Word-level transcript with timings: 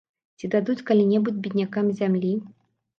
Ці 0.39 0.49
дадуць 0.55 0.85
калі-небудзь 0.89 1.43
беднякам 1.47 1.95
зямлі? 2.05 2.37